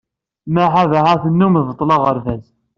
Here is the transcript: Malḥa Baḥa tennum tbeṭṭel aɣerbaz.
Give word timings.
Malḥa 0.53 0.83
Baḥa 0.91 1.15
tennum 1.23 1.53
tbeṭṭel 1.59 1.89
aɣerbaz. 1.95 2.45